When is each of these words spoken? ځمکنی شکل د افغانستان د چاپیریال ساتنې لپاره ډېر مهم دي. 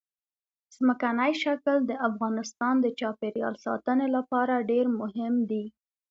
ځمکنی 0.75 1.33
شکل 1.43 1.77
د 1.85 1.91
افغانستان 2.07 2.73
د 2.81 2.87
چاپیریال 2.99 3.55
ساتنې 3.65 4.07
لپاره 4.15 4.65
ډېر 4.71 4.85
مهم 4.99 5.33
دي. 5.49 5.63